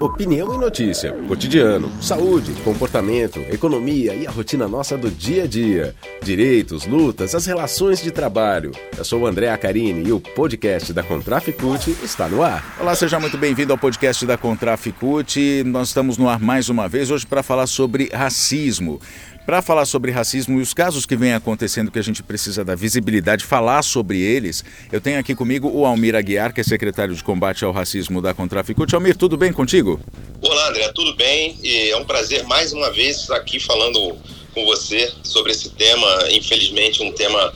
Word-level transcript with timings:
Opinião 0.00 0.54
e 0.54 0.58
notícia, 0.58 1.12
cotidiano, 1.26 1.90
saúde, 2.00 2.52
comportamento, 2.62 3.40
economia 3.50 4.14
e 4.14 4.26
a 4.26 4.30
rotina 4.30 4.68
nossa 4.68 4.96
do 4.96 5.10
dia 5.10 5.42
a 5.42 5.46
dia. 5.46 5.94
Direitos, 6.22 6.86
lutas, 6.86 7.34
as 7.34 7.46
relações 7.46 8.00
de 8.00 8.12
trabalho. 8.12 8.70
Eu 8.96 9.04
sou 9.04 9.22
o 9.22 9.26
André 9.26 9.50
Acarini 9.50 10.08
e 10.08 10.12
o 10.12 10.20
podcast 10.20 10.92
da 10.92 11.02
Contraficute 11.02 11.90
está 12.02 12.28
no 12.28 12.42
ar. 12.42 12.76
Olá, 12.78 12.94
seja 12.94 13.18
muito 13.18 13.36
bem-vindo 13.36 13.72
ao 13.72 13.78
podcast 13.78 14.24
da 14.24 14.38
Contraficute. 14.38 15.64
Nós 15.66 15.88
estamos 15.88 16.16
no 16.16 16.28
ar 16.28 16.38
mais 16.38 16.68
uma 16.68 16.88
vez 16.88 17.10
hoje 17.10 17.26
para 17.26 17.42
falar 17.42 17.66
sobre 17.66 18.08
racismo. 18.12 19.00
Para 19.48 19.62
falar 19.62 19.86
sobre 19.86 20.12
racismo 20.12 20.58
e 20.58 20.62
os 20.62 20.74
casos 20.74 21.06
que 21.06 21.16
vêm 21.16 21.32
acontecendo 21.32 21.90
que 21.90 21.98
a 21.98 22.02
gente 22.02 22.22
precisa 22.22 22.62
da 22.62 22.74
visibilidade, 22.74 23.46
falar 23.46 23.80
sobre 23.80 24.20
eles, 24.20 24.62
eu 24.92 25.00
tenho 25.00 25.18
aqui 25.18 25.34
comigo 25.34 25.70
o 25.72 25.86
Almir 25.86 26.14
Aguiar, 26.14 26.52
que 26.52 26.60
é 26.60 26.62
secretário 26.62 27.14
de 27.14 27.24
combate 27.24 27.64
ao 27.64 27.72
racismo 27.72 28.20
da 28.20 28.34
Contraficute. 28.34 28.94
Almir, 28.94 29.16
tudo 29.16 29.38
bem 29.38 29.50
contigo? 29.50 29.98
Olá, 30.42 30.68
André, 30.68 30.92
tudo 30.94 31.14
bem? 31.14 31.58
É 31.64 31.96
um 31.96 32.04
prazer 32.04 32.44
mais 32.44 32.74
uma 32.74 32.90
vez 32.90 33.20
estar 33.20 33.36
aqui 33.36 33.58
falando 33.58 34.18
com 34.52 34.66
você 34.66 35.10
sobre 35.22 35.52
esse 35.52 35.70
tema, 35.70 36.28
infelizmente 36.30 37.02
um 37.02 37.10
tema 37.12 37.50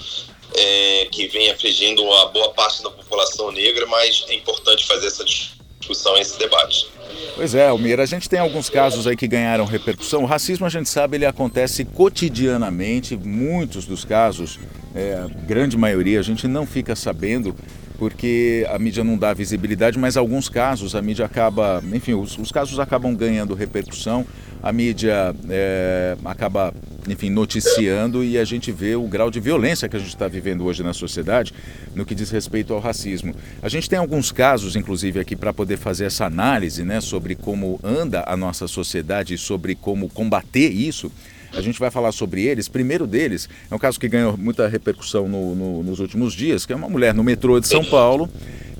é, 0.55 1.09
que 1.13 1.29
vem 1.29 1.51
afligindo 1.51 2.11
a 2.11 2.27
boa 2.29 2.55
parte 2.55 2.83
da 2.83 2.89
população 2.89 3.53
negra, 3.53 3.87
mas 3.89 4.25
é 4.31 4.35
importante 4.35 4.87
fazer 4.87 5.09
essa 5.09 5.27
discussão, 5.27 6.17
esse 6.17 6.39
debate. 6.39 6.89
Pois 7.35 7.55
é, 7.55 7.69
Almir, 7.69 7.99
a 7.99 8.07
gente 8.07 8.29
tem 8.29 8.39
alguns 8.39 8.69
casos 8.69 9.07
aí 9.07 9.17
que 9.17 9.27
ganharam 9.27 9.65
repercussão. 9.65 10.23
O 10.23 10.27
racismo, 10.27 10.67
a 10.67 10.69
gente 10.69 10.89
sabe, 10.89 11.17
ele 11.17 11.27
acontece 11.27 11.85
cotidianamente. 11.85 13.17
Muitos 13.17 13.87
dos 13.87 14.05
casos, 14.05 14.59
é, 14.95 15.25
grande 15.47 15.77
maioria, 15.77 16.21
a 16.21 16.23
gente 16.23 16.47
não 16.47 16.67
fica 16.67 16.95
sabendo 16.95 17.55
porque 18.03 18.67
a 18.69 18.81
mídia 18.81 19.05
não 19.05 19.17
dá 19.17 19.33
visibilidade, 19.33 19.97
mas 19.97 20.17
alguns 20.17 20.49
casos 20.49 20.97
a 20.97 21.01
mídia 21.01 21.25
acaba, 21.25 21.81
enfim, 21.93 22.15
os, 22.15 22.37
os 22.37 22.51
casos 22.51 22.81
acabam 22.81 23.15
ganhando 23.15 23.55
repercussão, 23.55 24.27
a 24.61 24.73
mídia 24.73 25.33
é, 25.49 26.17
acaba, 26.25 26.75
enfim, 27.09 27.31
noticiando 27.31 28.25
e 28.25 28.37
a 28.37 28.45
gente 28.45 28.73
vê 28.73 28.97
o 28.97 29.07
grau 29.07 29.31
de 29.31 29.39
violência 29.39 29.89
que 29.89 29.95
a 29.95 30.01
gente 30.01 30.09
está 30.09 30.27
vivendo 30.27 30.65
hoje 30.65 30.83
na 30.83 30.93
sociedade 30.93 31.55
no 31.95 32.05
que 32.05 32.13
diz 32.13 32.29
respeito 32.29 32.75
ao 32.75 32.81
racismo. 32.81 33.37
A 33.63 33.69
gente 33.69 33.89
tem 33.89 34.01
alguns 34.01 34.33
casos, 34.33 34.75
inclusive, 34.75 35.21
aqui 35.21 35.37
para 35.37 35.53
poder 35.53 35.77
fazer 35.77 36.07
essa 36.07 36.27
análise, 36.27 36.83
né, 36.83 37.01
sobre 37.01 37.37
como 37.37 37.79
anda 37.85 38.25
a 38.27 38.37
nossa 38.37 38.67
sociedade 38.67 39.35
e 39.35 39.39
sobre 39.39 39.77
como 39.77 40.09
combater 40.09 40.71
isso. 40.71 41.09
A 41.53 41.61
gente 41.61 41.79
vai 41.79 41.91
falar 41.91 42.13
sobre 42.13 42.45
eles. 42.45 42.69
Primeiro 42.69 43.07
deles 43.07 43.49
é 43.71 43.75
um 43.75 43.79
caso 43.79 43.99
que 43.99 44.09
ganhou 44.09 44.37
muita 44.37 44.69
repercussão 44.69 45.29
no, 45.29 45.55
no, 45.55 45.83
nos 45.83 46.01
últimos 46.01 46.33
dias, 46.33 46.65
que 46.65 46.73
é 46.73 46.77
uma 46.77 46.89
mulher 46.89 47.15
no 47.15 47.23
metrô 47.23 47.61
de 47.61 47.69
São 47.69 47.85
Paulo 47.85 48.29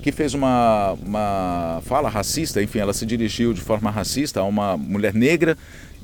que 0.01 0.11
fez 0.11 0.33
uma, 0.33 0.97
uma 1.01 1.81
fala 1.85 2.09
racista, 2.09 2.61
enfim, 2.61 2.79
ela 2.79 2.91
se 2.91 3.05
dirigiu 3.05 3.53
de 3.53 3.61
forma 3.61 3.89
racista 3.89 4.41
a 4.41 4.43
uma 4.43 4.75
mulher 4.75 5.13
negra 5.13 5.57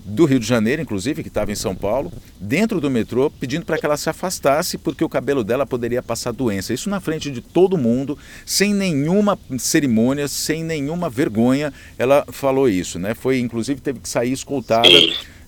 do 0.05 0.25
Rio 0.25 0.39
de 0.39 0.47
Janeiro, 0.47 0.81
inclusive, 0.81 1.21
que 1.21 1.27
estava 1.27 1.51
em 1.51 1.55
São 1.55 1.75
Paulo, 1.75 2.11
dentro 2.39 2.79
do 2.79 2.89
metrô, 2.89 3.29
pedindo 3.29 3.65
para 3.65 3.77
que 3.77 3.85
ela 3.85 3.97
se 3.97 4.09
afastasse 4.09 4.77
porque 4.77 5.03
o 5.03 5.09
cabelo 5.09 5.43
dela 5.43 5.65
poderia 5.65 6.01
passar 6.01 6.31
doença. 6.31 6.73
Isso 6.73 6.89
na 6.89 6.99
frente 6.99 7.29
de 7.29 7.41
todo 7.41 7.77
mundo, 7.77 8.17
sem 8.45 8.73
nenhuma 8.73 9.37
cerimônia, 9.57 10.27
sem 10.27 10.63
nenhuma 10.63 11.09
vergonha, 11.09 11.73
ela 11.97 12.25
falou 12.31 12.69
isso, 12.69 12.97
né? 12.97 13.13
Foi, 13.13 13.39
inclusive, 13.39 13.81
teve 13.81 13.99
que 13.99 14.09
sair 14.09 14.31
escoltada 14.31 14.89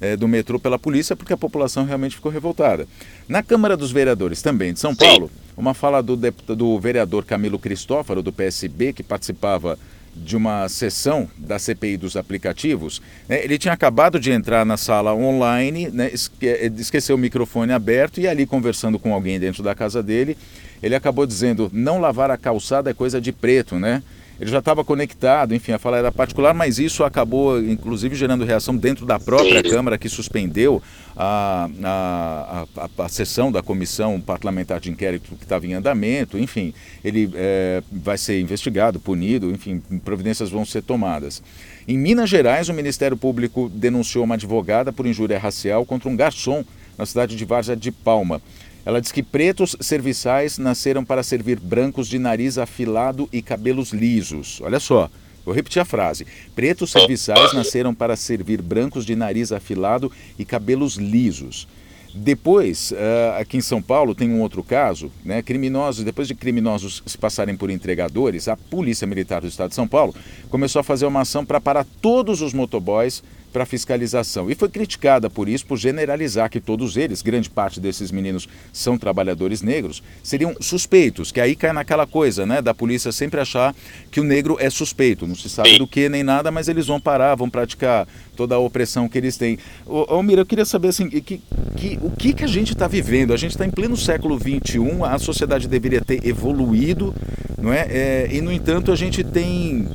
é, 0.02 0.18
do 0.18 0.28
metrô 0.28 0.60
pela 0.60 0.80
polícia 0.80 1.16
porque 1.16 1.32
a 1.32 1.38
população 1.38 1.86
realmente 1.86 2.16
ficou 2.16 2.32
revoltada. 2.32 2.88
Na 3.30 3.44
Câmara 3.44 3.78
dos 3.78 3.92
Vereadores 3.92 4.42
também 4.42 4.74
de 4.74 4.80
São 4.80 4.96
Paulo, 4.96 5.30
uma 5.56 5.76
fala 5.76 6.02
do, 6.02 6.18
do 6.18 6.80
vereador 6.80 7.24
Camilo 7.24 7.60
Cristófaro, 7.60 8.24
do 8.24 8.34
PSB, 8.34 8.94
que 8.94 9.04
participava 9.04 9.78
de 10.14 10.36
uma 10.36 10.68
sessão 10.68 11.30
da 11.38 11.58
CPI 11.58 11.96
dos 11.96 12.18
aplicativos, 12.18 13.02
né, 13.30 13.42
ele 13.44 13.58
tinha 13.58 13.74
acabado 13.74 14.20
de 14.20 14.30
entrar 14.30 14.66
na 14.66 14.76
sala 14.76 15.16
online, 15.16 15.88
né, 15.90 16.10
esque 16.12 16.46
esqueceu 16.78 17.16
o 17.16 17.20
microfone 17.20 17.72
aberto 17.72 18.20
e 18.20 18.28
ali 18.28 18.46
conversando 18.46 19.00
com 19.00 19.14
alguém 19.14 19.40
dentro 19.40 19.64
da 19.64 19.74
casa 19.74 20.04
dele, 20.04 20.38
ele 20.84 20.96
acabou 20.96 21.25
dizendo: 21.25 21.70
não 21.72 22.00
lavar 22.00 22.30
a 22.30 22.38
calçada 22.38 22.90
é 22.90 22.94
coisa 22.94 23.22
de 23.22 23.31
preto, 23.31 23.80
né? 23.80 24.04
Ele 24.41 24.50
já 24.50 24.57
estava 24.57 24.84
conectado, 24.84 25.53
enfim, 25.53 25.72
a 25.72 25.78
fala 25.78 26.00
era 26.00 26.12
particular, 26.12 26.52
mas 26.52 26.79
isso 26.79 27.03
acabou, 27.03 27.62
inclusive, 27.62 28.16
gerando 28.16 28.44
reação 28.44 28.75
dentro 28.75 29.06
da 29.06 29.19
própria 29.19 29.62
Sim. 29.62 29.69
Câmara, 29.69 30.00
que 30.00 30.09
suspendeu 30.09 30.81
a, 31.16 31.69
a, 31.84 32.66
a, 32.75 33.06
a, 33.06 33.07
sessão 33.07 33.51
da 33.51 33.62
comissão 33.62 34.19
parlamentar 34.19 34.80
de 34.80 34.90
inquérito 34.90 35.35
que 35.35 35.44
estava 35.44 35.68
em 35.68 35.75
andamento, 35.75 36.40
enfim, 36.40 36.74
ele 37.03 37.30
é, 37.35 37.84
vai 37.91 38.18
ser 38.18 38.41
investigado, 38.41 39.00
punido, 39.00 39.51
enfim, 39.51 39.80
providências 40.03 40.50
vão 40.50 40.66
ser 40.66 40.81
tomadas. 40.81 41.44
Em 41.88 41.96
Minas 41.96 42.28
Gerais, 42.28 42.68
o 42.68 42.74
Ministério 42.74 43.16
Público 43.16 43.69
denunciou 43.72 44.24
uma 44.24 44.34
advogada 44.34 44.91
por 44.91 45.06
injúria 45.06 45.38
racial 45.38 45.85
contra 45.85 46.09
um 46.09 46.16
garçom 46.16 46.66
na 46.97 47.06
cidade 47.06 47.35
de 47.35 47.46
Várzea 47.46 47.75
de 47.75 47.91
Palma. 47.91 48.41
Ela 48.86 49.00
diz 49.00 49.12
que 49.12 49.22
pretos 49.22 49.75
serviçais 49.80 50.58
nasceram 50.58 51.06
para 51.06 51.24
servir 51.24 51.59
brancos 51.59 52.08
de 52.08 52.18
nariz 52.18 52.58
afilado 52.58 53.30
e 53.31 53.42
cabelos 53.42 53.92
lisos. 53.92 54.59
Olha 54.62 54.80
só, 54.80 55.09
vou 55.46 55.53
repetir 55.53 55.81
a 55.81 55.86
frase. 55.86 56.25
Pretos 56.56 56.92
serviçais 56.92 57.53
nasceram 57.53 57.94
para 57.94 58.16
servir 58.16 58.62
brancos 58.62 59.06
de 59.06 59.16
nariz 59.16 59.52
afilado 59.52 60.12
e 60.38 60.44
cabelos 60.44 60.96
lisos. 60.96 61.68
Depois, 62.14 62.92
uh, 62.92 63.40
aqui 63.40 63.56
em 63.56 63.62
São 63.62 63.81
Paulo, 63.81 64.14
tem 64.14 64.30
um 64.30 64.42
outro 64.42 64.62
caso, 64.62 65.09
né? 65.24 65.42
Criminosos, 65.42 66.03
depois 66.03 66.28
de 66.28 66.36
criminosos 66.36 67.02
se 67.06 67.18
passarem 67.18 67.56
por 67.56 67.69
entregadores, 67.69 68.50
a 68.50 68.58
Polícia 68.58 69.08
Militar 69.08 69.40
do 69.42 69.48
Estado 69.48 69.69
de 69.69 69.75
São 69.75 69.88
Paulo 69.88 70.13
começou 70.50 70.81
a 70.81 70.84
fazer 70.84 71.06
uma 71.06 71.22
ação 71.22 71.46
para 71.46 71.62
parar 71.62 71.86
todos 72.02 72.42
os 72.42 72.53
motoboys 72.53 73.24
para 73.51 73.66
fiscalização. 73.66 74.50
E 74.50 74.56
foi 74.56 74.69
criticada 74.69 75.29
por 75.29 75.47
isso, 75.47 75.66
por 75.66 75.78
generalizar 75.78 76.50
que 76.50 76.59
todos 76.59 76.97
eles, 76.97 77.22
grande 77.22 77.50
parte 77.50 77.79
desses 77.79 78.12
meninos 78.12 78.47
são 78.72 78.97
trabalhadores 78.97 79.62
negros, 79.62 80.01
seriam 80.23 80.56
suspeitos, 80.59 81.31
que 81.31 81.39
aí 81.39 81.56
cai 81.56 81.73
naquela 81.73 82.07
coisa, 82.07 82.45
né, 82.45 82.62
da 82.62 82.73
polícia 82.73 83.12
sempre 83.12 83.39
achar 83.39 83.75
que 84.09 84.19
o 84.19 84.23
negro 84.23 84.57
é 84.59 84.69
suspeito, 84.69 85.28
não 85.28 85.35
se 85.35 85.50
sabe 85.50 85.78
do 85.78 85.88
que 85.88 86.09
nem 86.09 86.23
nada, 86.23 86.51
mas 86.51 86.67
eles 86.67 86.88
vão 86.88 87.00
parar, 87.00 87.35
vão 87.35 87.50
praticar 87.50 88.07
toda 88.35 88.56
a 88.56 88.59
opressão 88.59 89.07
que 89.07 89.17
eles 89.17 89.38
têm. 89.38 89.57
Ô, 89.85 90.06
Almira, 90.09 90.41
eu 90.41 90.45
queria 90.45 90.66
saber 90.66 90.89
assim, 90.89 91.09
que, 91.09 91.41
que, 91.75 92.00
o 92.01 92.12
que, 92.12 92.33
que 92.33 92.44
a 92.44 92.47
gente 92.47 92.73
está 92.73 92.88
vivendo? 92.88 93.33
A 93.33 93.38
gente 93.38 93.51
está 93.51 93.66
em 93.66 93.72
pleno 93.72 93.95
século 93.97 94.38
XXI, 94.39 94.79
a 95.03 95.19
sociedade 95.19 95.68
deveria 95.68 96.01
ter 96.01 96.25
evoluído, 96.25 97.13
não 97.62 97.72
é? 97.72 97.88
é 97.89 98.29
e, 98.31 98.41
no 98.41 98.51
entanto, 98.51 98.91
a 98.91 98.95
gente 98.95 99.23
tem 99.23 99.88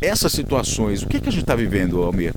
essas 0.00 0.32
situações. 0.32 1.02
O 1.02 1.06
que, 1.06 1.20
que 1.20 1.28
a 1.28 1.32
gente 1.32 1.42
está 1.42 1.54
vivendo, 1.54 2.02
Almir? 2.02 2.32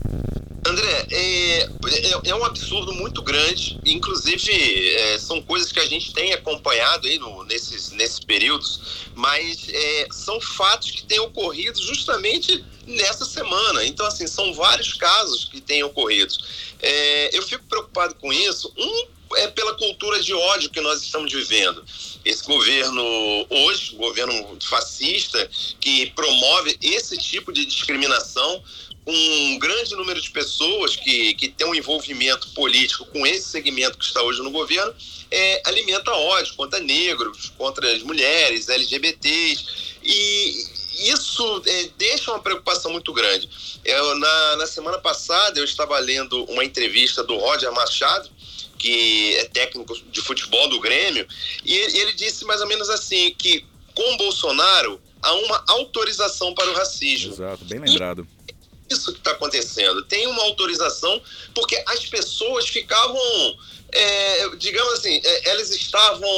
André, 0.66 1.08
é, 1.12 1.60
é, 1.62 2.30
é, 2.30 2.36
um 2.36 2.44
absurdo 2.44 2.94
muito 2.94 3.22
grande. 3.22 3.80
Inclusive, 3.86 4.52
é, 4.96 5.18
são 5.18 5.42
coisas 5.42 5.72
que 5.72 5.80
a 5.80 5.86
gente 5.86 6.14
tem 6.14 6.34
acompanhado 6.34 7.08
aí 7.08 7.18
no, 7.18 7.44
nesses, 7.46 7.92
nesses 7.92 8.20
períodos, 8.20 9.08
mas 9.16 9.68
é, 9.70 10.08
são 10.12 10.40
fatos 10.42 10.92
que 10.92 11.06
têm 11.06 11.20
ocorrido 11.20 11.82
justamente 11.82 12.64
nessa 12.86 13.26
semana. 13.26 13.86
Então, 13.86 14.06
assim, 14.06 14.28
são 14.28 14.54
vários 14.54 14.94
casos 14.94 15.46
que 15.46 15.62
têm 15.62 15.84
ocorrido. 15.84 16.34
É, 16.82 17.38
eu 17.38 17.42
fico 17.44 17.64
preocupado 17.66 18.16
com 18.16 18.32
isso. 18.34 18.72
Um 18.78 19.20
é 19.38 19.48
pela 19.48 19.76
cultura 19.76 20.20
de 20.22 20.34
ódio 20.34 20.70
que 20.70 20.82
nós 20.82 21.02
estamos 21.02 21.32
vivendo. 21.32 21.84
Esse 22.26 22.44
governo 22.44 23.04
hoje, 23.50 23.96
governo 23.96 24.58
fascista, 24.62 25.50
que 25.80 26.08
promove 26.12 26.78
esse 26.82 27.18
tipo 27.18 27.52
de 27.52 27.66
discriminação 27.66 28.64
um 29.10 29.60
grande 29.60 29.96
número 29.96 30.22
de 30.22 30.30
pessoas 30.30 30.96
que, 30.96 31.34
que 31.34 31.50
tem 31.50 31.68
um 31.68 31.76
envolvimento 31.76 32.50
político 32.50 33.06
com 33.06 33.26
esse 33.26 33.50
segmento 33.50 33.98
que 33.98 34.06
está 34.06 34.22
hoje 34.22 34.42
no 34.42 34.52
governo, 34.52 34.94
é, 35.32 35.62
alimenta 35.66 36.12
ódio 36.12 36.54
contra 36.56 36.80
negros, 36.80 37.52
contra 37.58 37.92
as 37.92 38.04
mulheres, 38.04 38.70
LGBTs. 38.70 39.98
E 40.04 40.66
isso 41.00 41.64
é, 41.66 41.90
deixa 41.98 42.32
uma 42.32 42.40
preocupação 42.40 42.92
muito 42.92 43.12
grande. 43.14 43.50
Eu, 43.84 44.16
na, 44.20 44.56
na 44.58 44.68
semana 44.68 45.00
passada, 45.00 45.60
eu 45.60 45.66
estava 45.66 45.98
lendo 46.00 46.44
uma 46.46 46.64
entrevista 46.64 47.24
do 47.24 47.38
Roger 47.38 47.72
Machado, 47.72 48.30
que 48.78 49.36
é 49.36 49.46
técnico 49.46 49.94
de 50.12 50.22
futebol 50.22 50.70
do 50.70 50.80
Grêmio, 50.80 51.28
e 51.66 51.76
ele, 51.76 51.98
ele 51.98 52.14
disse 52.14 52.46
mais 52.46 52.62
ou 52.62 52.68
menos 52.68 52.90
assim: 52.90 53.34
que 53.38 53.66
com 53.94 54.18
Bolsonaro 54.18 55.02
há 55.22 55.34
uma 55.34 55.64
autorização 55.68 56.54
para 56.54 56.70
o 56.70 56.74
racismo. 56.74 57.34
Exato, 57.34 57.66
bem 57.66 57.80
lembrado. 57.80 58.26
E, 58.26 58.39
isso 58.90 59.12
que 59.14 59.20
está 59.20 59.32
acontecendo. 59.32 60.04
Tem 60.04 60.28
uma 60.28 60.44
autorização, 60.44 61.22
porque 61.54 61.82
as 61.88 62.06
pessoas 62.06 62.68
ficavam, 62.68 63.58
é, 63.92 64.50
digamos 64.58 64.94
assim, 64.94 65.22
é, 65.24 65.50
elas 65.50 65.70
estavam 65.72 66.30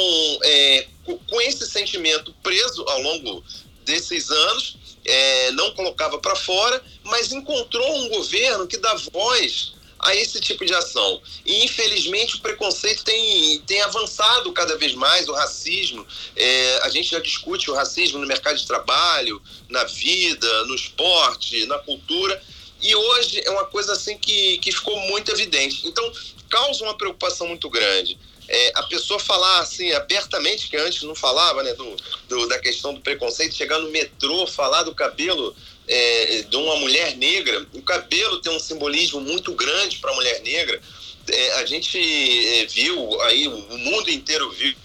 é, 0.44 0.88
com 1.06 1.42
esse 1.42 1.70
sentimento 1.70 2.34
preso 2.44 2.84
ao 2.88 3.02
longo 3.02 3.44
desses 3.86 4.30
anos, 4.30 4.78
é, 5.04 5.52
não 5.52 5.72
colocava 5.72 6.20
para 6.20 6.36
fora, 6.36 6.84
mas 7.04 7.32
encontrou 7.32 7.96
um 7.98 8.10
governo 8.10 8.68
que 8.68 8.78
dá 8.78 8.94
voz 9.12 9.74
a 10.04 10.16
esse 10.16 10.40
tipo 10.40 10.66
de 10.66 10.74
ação. 10.74 11.22
E, 11.46 11.64
infelizmente, 11.64 12.36
o 12.36 12.40
preconceito 12.40 13.04
tem, 13.04 13.60
tem 13.62 13.82
avançado 13.82 14.52
cada 14.52 14.78
vez 14.78 14.94
mais, 14.94 15.28
o 15.28 15.34
racismo. 15.34 16.06
É, 16.36 16.80
a 16.84 16.90
gente 16.90 17.12
já 17.12 17.20
discute 17.20 17.70
o 17.70 17.74
racismo 17.74 18.20
no 18.20 18.28
mercado 18.28 18.58
de 18.58 18.66
trabalho, 18.66 19.42
na 19.70 19.84
vida, 19.84 20.66
no 20.66 20.76
esporte, 20.76 21.66
na 21.68 21.78
cultura. 21.80 22.42
E 22.82 22.96
hoje 22.96 23.42
é 23.46 23.52
uma 23.52 23.66
coisa 23.66 23.94
assim 23.94 24.18
que, 24.18 24.58
que 24.58 24.72
ficou 24.72 25.00
muito 25.02 25.32
evidente. 25.32 25.88
Então, 25.88 26.12
causa 26.50 26.84
uma 26.84 26.98
preocupação 26.98 27.48
muito 27.48 27.70
grande. 27.70 28.18
É, 28.54 28.72
a 28.76 28.84
pessoa 28.84 29.18
falar 29.18 29.60
assim 29.60 29.94
abertamente, 29.94 30.68
que 30.68 30.76
antes 30.76 31.04
não 31.04 31.16
falava, 31.16 31.64
né, 31.64 31.74
do, 31.74 31.96
do, 32.28 32.48
da 32.50 32.60
questão 32.60 32.94
do 32.94 33.00
preconceito, 33.00 33.56
chegar 33.56 33.80
no 33.80 33.90
metrô, 33.90 34.46
falar 34.46 34.84
do 34.84 34.94
cabelo 34.94 35.56
é, 35.88 36.42
de 36.42 36.58
uma 36.58 36.76
mulher 36.76 37.16
negra. 37.16 37.66
O 37.74 37.82
cabelo 37.82 38.42
tem 38.42 38.52
um 38.52 38.60
simbolismo 38.60 39.22
muito 39.22 39.54
grande 39.54 40.00
para 40.00 40.12
a 40.12 40.16
mulher 40.16 40.42
negra. 40.42 40.82
É, 41.30 41.54
a 41.54 41.66
gente 41.66 41.98
é, 41.98 42.66
viu 42.66 43.22
aí, 43.22 43.48
o 43.48 43.78
mundo 43.78 44.10
inteiro 44.10 44.52
viu 44.52 44.76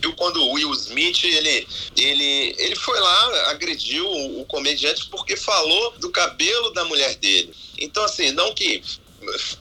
viu 0.00 0.12
quando 0.14 0.42
o 0.42 0.52
Will 0.52 0.72
Smith 0.72 1.22
ele, 1.22 1.66
ele, 1.96 2.56
ele 2.58 2.74
foi 2.74 2.98
lá, 2.98 3.50
agrediu 3.50 4.04
o 4.40 4.44
comediante 4.46 5.06
porque 5.08 5.36
falou 5.36 5.92
do 5.98 6.10
cabelo 6.10 6.70
da 6.72 6.84
mulher 6.84 7.14
dele. 7.16 7.54
Então, 7.78 8.04
assim, 8.04 8.32
não 8.32 8.52
que 8.52 8.82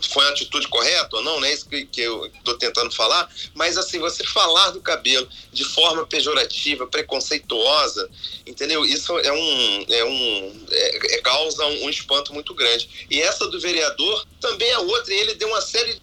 foi 0.10 0.24
uma 0.24 0.32
atitude 0.32 0.68
correta 0.68 1.18
ou 1.18 1.24
não, 1.24 1.40
não 1.40 1.48
é 1.48 1.54
isso 1.54 1.68
que, 1.68 1.86
que 1.86 2.02
eu 2.02 2.26
estou 2.28 2.58
tentando 2.58 2.92
falar, 2.92 3.30
mas 3.54 3.78
assim, 3.78 4.00
você 4.00 4.24
falar 4.24 4.72
do 4.72 4.82
cabelo 4.82 5.28
de 5.52 5.64
forma 5.64 6.06
pejorativa, 6.06 6.88
preconceituosa, 6.88 8.10
entendeu? 8.46 8.86
Isso 8.86 9.18
é 9.20 9.32
um, 9.32 9.86
é 9.90 10.06
um 10.06 10.66
é, 10.70 11.16
é 11.16 11.22
causa 11.22 11.66
um, 11.66 11.86
um 11.86 11.90
espanto 11.90 12.34
muito 12.34 12.54
grande. 12.54 13.08
E 13.10 13.22
essa 13.22 13.48
do 13.48 13.60
vereador 13.60 14.26
também 14.40 14.70
é 14.70 14.80
outra, 14.80 15.14
e 15.14 15.20
ele 15.20 15.36
deu 15.36 15.48
uma 15.48 15.62
série 15.62 16.02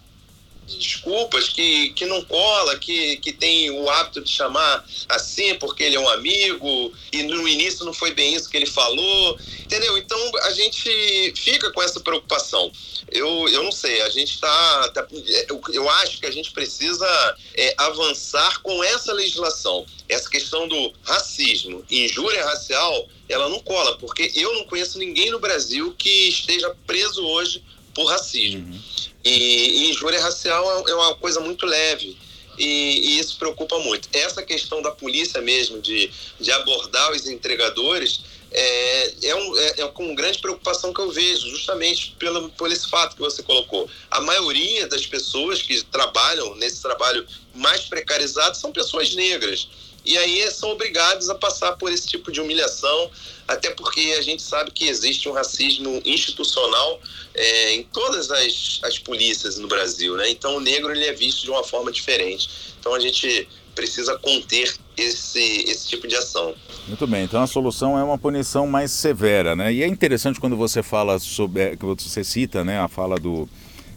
desculpas, 0.77 1.49
que, 1.49 1.91
que 1.91 2.05
não 2.05 2.23
cola, 2.23 2.77
que, 2.77 3.17
que 3.17 3.31
tem 3.31 3.71
o 3.71 3.89
hábito 3.89 4.21
de 4.21 4.29
chamar 4.29 4.85
assim 5.07 5.55
porque 5.55 5.83
ele 5.83 5.95
é 5.95 5.99
um 5.99 6.09
amigo 6.09 6.93
e 7.11 7.23
no 7.23 7.47
início 7.47 7.85
não 7.85 7.93
foi 7.93 8.13
bem 8.13 8.35
isso 8.35 8.49
que 8.49 8.57
ele 8.57 8.65
falou, 8.65 9.37
entendeu? 9.59 9.97
Então 9.97 10.19
a 10.43 10.51
gente 10.51 11.33
fica 11.35 11.71
com 11.71 11.81
essa 11.81 11.99
preocupação. 11.99 12.71
Eu, 13.11 13.47
eu 13.49 13.63
não 13.63 13.71
sei, 13.71 14.01
a 14.01 14.09
gente 14.09 14.35
está. 14.35 14.89
Tá, 14.89 15.07
eu, 15.47 15.61
eu 15.73 15.89
acho 15.89 16.19
que 16.19 16.25
a 16.25 16.31
gente 16.31 16.51
precisa 16.51 17.07
é, 17.55 17.73
avançar 17.77 18.61
com 18.61 18.83
essa 18.83 19.13
legislação. 19.13 19.85
Essa 20.07 20.29
questão 20.29 20.67
do 20.67 20.93
racismo, 21.03 21.83
injúria 21.89 22.43
racial, 22.43 23.07
ela 23.27 23.47
não 23.47 23.59
cola, 23.59 23.97
porque 23.97 24.31
eu 24.35 24.53
não 24.53 24.65
conheço 24.65 24.97
ninguém 24.97 25.29
no 25.29 25.39
Brasil 25.39 25.93
que 25.97 26.29
esteja 26.29 26.75
preso 26.85 27.23
hoje 27.23 27.63
por 27.99 28.05
racismo. 28.05 28.65
Uhum. 28.65 28.81
E, 29.25 29.29
e 29.29 29.89
injúria 29.89 30.21
racial 30.21 30.87
é, 30.87 30.91
é 30.91 30.95
uma 30.95 31.15
coisa 31.15 31.41
muito 31.41 31.65
leve. 31.65 32.17
E, 32.57 32.65
e, 32.65 33.19
isso 33.19 33.37
preocupa 33.37 33.77
muito. 33.79 34.07
Essa 34.13 34.41
questão 34.41 34.81
da 34.81 34.91
polícia 34.91 35.41
mesmo, 35.41 35.81
de, 35.81 36.09
de 36.39 36.51
abordar 36.51 37.11
os 37.11 37.27
entregadores, 37.27 38.21
é, 38.51 39.27
é, 39.27 39.35
um, 39.35 39.57
é, 39.57 39.81
é, 39.81 39.87
com 39.89 40.15
grande 40.15 40.39
preocupação 40.39 40.93
que 40.93 41.01
eu 41.01 41.11
vejo, 41.11 41.49
justamente 41.49 42.15
pelo, 42.17 42.49
por 42.51 42.71
esse 42.71 42.89
fato 42.89 43.17
que 43.17 43.21
você 43.21 43.43
colocou. 43.43 43.89
A 44.09 44.21
maioria 44.21 44.87
das 44.87 45.05
pessoas 45.05 45.61
que 45.61 45.83
trabalham 45.83 46.55
nesse 46.55 46.81
trabalho 46.81 47.27
mais 47.53 47.81
precarizado 47.81 48.55
são 48.55 48.71
pessoas 48.71 49.13
negras. 49.13 49.67
E 50.05 50.17
aí 50.17 50.49
são 50.51 50.69
obrigados 50.71 51.29
a 51.29 51.35
passar 51.35 51.73
por 51.73 51.91
esse 51.91 52.07
tipo 52.07 52.31
de 52.31 52.41
humilhação, 52.41 53.11
até 53.47 53.69
porque 53.71 54.15
a 54.17 54.21
gente 54.21 54.41
sabe 54.41 54.71
que 54.71 54.87
existe 54.87 55.27
um 55.27 55.31
racismo 55.31 56.01
institucional 56.05 56.99
é, 57.33 57.73
em 57.73 57.83
todas 57.83 58.31
as, 58.31 58.79
as 58.83 58.97
polícias 58.99 59.57
no 59.57 59.67
Brasil, 59.67 60.15
né? 60.15 60.29
Então 60.29 60.57
o 60.57 60.59
negro 60.59 60.91
ele 60.91 61.05
é 61.05 61.13
visto 61.13 61.43
de 61.43 61.51
uma 61.51 61.63
forma 61.63 61.91
diferente. 61.91 62.49
Então 62.79 62.93
a 62.93 62.99
gente 62.99 63.47
precisa 63.75 64.17
conter 64.17 64.73
esse, 64.97 65.63
esse 65.67 65.87
tipo 65.87 66.07
de 66.07 66.15
ação. 66.15 66.53
Muito 66.87 67.07
bem, 67.07 67.23
então 67.23 67.41
a 67.41 67.47
solução 67.47 67.97
é 67.97 68.03
uma 68.03 68.17
punição 68.17 68.67
mais 68.67 68.91
severa, 68.91 69.55
né? 69.55 69.71
E 69.71 69.83
é 69.83 69.87
interessante 69.87 70.39
quando 70.39 70.57
você 70.57 70.83
fala 70.83 71.17
sobre, 71.19 71.61
é, 71.61 71.75
que 71.75 71.85
você 71.85 72.23
cita, 72.23 72.63
né, 72.63 72.79
a 72.79 72.87
fala 72.87 73.17
do 73.17 73.47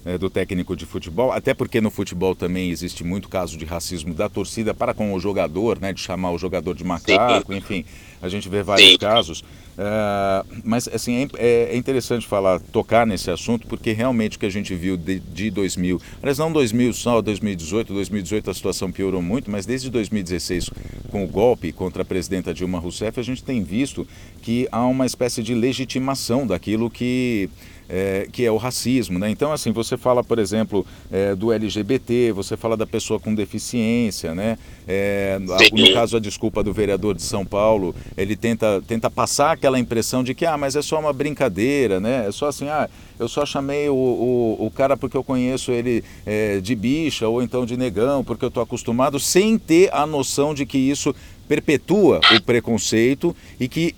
é, 0.04 0.18
do 0.18 0.28
técnico 0.28 0.76
de 0.76 0.84
futebol, 0.84 1.32
até 1.32 1.54
porque 1.54 1.80
no 1.80 1.90
futebol 1.90 2.34
também 2.34 2.70
existe 2.70 3.04
muito 3.04 3.28
caso 3.28 3.56
de 3.56 3.64
racismo 3.64 4.12
da 4.14 4.28
torcida 4.28 4.74
para 4.74 4.92
com 4.92 5.12
o 5.12 5.20
jogador, 5.20 5.80
né, 5.80 5.92
de 5.92 6.00
chamar 6.00 6.32
o 6.32 6.38
jogador 6.38 6.74
de 6.74 6.84
macaco, 6.84 7.52
Sim. 7.52 7.58
enfim, 7.58 7.84
a 8.20 8.28
gente 8.28 8.48
vê 8.48 8.62
vários 8.62 8.90
Sim. 8.90 8.98
casos. 8.98 9.44
É, 9.76 10.44
mas 10.64 10.86
assim 10.88 11.28
é, 11.38 11.70
é, 11.72 11.76
interessante 11.76 12.26
falar, 12.26 12.60
tocar 12.60 13.06
nesse 13.06 13.30
assunto, 13.30 13.66
porque 13.66 13.92
realmente 13.92 14.36
o 14.36 14.40
que 14.40 14.46
a 14.46 14.50
gente 14.50 14.74
viu 14.74 14.96
de, 14.96 15.18
de 15.18 15.50
2000, 15.50 16.00
mas 16.20 16.38
não 16.38 16.52
2000 16.52 16.92
só, 16.92 17.22
2018, 17.22 17.92
2018 17.92 18.50
a 18.50 18.54
situação 18.54 18.92
piorou 18.92 19.22
muito, 19.22 19.50
mas 19.50 19.64
desde 19.64 19.88
2016 19.88 20.70
com 21.10 21.24
o 21.24 21.28
golpe 21.28 21.72
contra 21.72 22.02
a 22.02 22.04
presidenta 22.04 22.52
Dilma 22.52 22.78
Rousseff 22.78 23.18
a 23.18 23.22
gente 23.22 23.42
tem 23.42 23.62
visto 23.62 24.06
que 24.42 24.68
há 24.70 24.84
uma 24.84 25.06
espécie 25.06 25.42
de 25.42 25.54
legitimação 25.54 26.46
daquilo 26.46 26.90
que 26.90 27.48
é, 27.88 28.26
que 28.30 28.44
é 28.44 28.50
o 28.50 28.56
racismo. 28.56 29.18
Né? 29.18 29.30
Então, 29.30 29.52
assim, 29.52 29.72
você 29.72 29.96
fala, 29.96 30.22
por 30.22 30.38
exemplo, 30.38 30.86
é, 31.10 31.34
do 31.34 31.52
LGBT, 31.52 32.32
você 32.32 32.56
fala 32.56 32.76
da 32.76 32.86
pessoa 32.86 33.20
com 33.20 33.34
deficiência, 33.34 34.34
né? 34.34 34.58
É, 34.86 35.38
no 35.40 35.92
caso, 35.92 36.16
a 36.16 36.20
desculpa 36.20 36.62
do 36.62 36.72
vereador 36.72 37.14
de 37.14 37.22
São 37.22 37.44
Paulo, 37.44 37.94
ele 38.16 38.34
tenta, 38.34 38.82
tenta 38.86 39.10
passar 39.10 39.52
aquela 39.52 39.78
impressão 39.78 40.24
de 40.24 40.34
que, 40.34 40.44
ah, 40.44 40.56
mas 40.56 40.74
é 40.74 40.82
só 40.82 40.98
uma 40.98 41.12
brincadeira, 41.12 42.00
né? 42.00 42.26
É 42.26 42.32
só 42.32 42.48
assim, 42.48 42.68
ah, 42.68 42.88
eu 43.18 43.28
só 43.28 43.46
chamei 43.46 43.88
o, 43.88 43.94
o, 43.94 44.66
o 44.66 44.70
cara 44.70 44.96
porque 44.96 45.16
eu 45.16 45.22
conheço 45.22 45.70
ele 45.70 46.02
é, 46.26 46.60
de 46.60 46.74
bicha 46.74 47.28
ou 47.28 47.42
então 47.42 47.64
de 47.64 47.76
negão, 47.76 48.24
porque 48.24 48.44
eu 48.44 48.48
estou 48.48 48.62
acostumado, 48.62 49.20
sem 49.20 49.58
ter 49.58 49.92
a 49.92 50.06
noção 50.06 50.54
de 50.54 50.66
que 50.66 50.78
isso 50.78 51.14
perpetua 51.48 52.20
o 52.34 52.42
preconceito 52.42 53.36
e 53.60 53.68
que 53.68 53.94